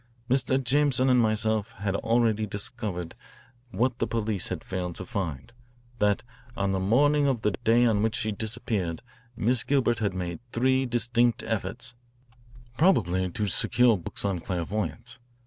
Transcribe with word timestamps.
"Mr. 0.31 0.57
Jameson 0.59 1.11
and 1.11 1.19
myself 1.19 1.73
had 1.73 1.95
already 1.97 2.47
discovered 2.47 3.13
what 3.69 3.99
the 3.99 4.07
police 4.07 4.47
had 4.47 4.63
failed 4.63 4.95
to 4.95 5.05
find, 5.05 5.53
that 5.99 6.23
on 6.57 6.71
the 6.71 6.79
morning 6.79 7.27
of 7.27 7.43
the 7.43 7.51
day 7.51 7.85
on 7.85 8.01
which 8.01 8.15
she 8.15 8.31
disappeared 8.31 9.03
Miss 9.35 9.63
Gilbert 9.63 9.99
had 9.99 10.15
made 10.15 10.39
three 10.51 10.87
distinct 10.87 11.43
efforts, 11.43 11.93
probably, 12.79 13.29
to 13.29 13.45
secure 13.45 13.95
books 13.95 14.25
on 14.25 14.39
clairvoyance. 14.39 15.19